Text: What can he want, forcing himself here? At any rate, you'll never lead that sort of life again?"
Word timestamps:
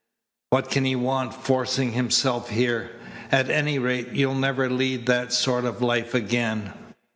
What 0.49 0.71
can 0.71 0.83
he 0.83 0.95
want, 0.95 1.31
forcing 1.31 1.91
himself 1.91 2.49
here? 2.49 2.89
At 3.31 3.51
any 3.51 3.77
rate, 3.77 4.13
you'll 4.13 4.33
never 4.33 4.67
lead 4.67 5.05
that 5.05 5.31
sort 5.31 5.63
of 5.63 5.83
life 5.83 6.15
again?" 6.15 6.73